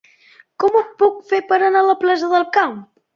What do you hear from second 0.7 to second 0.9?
ho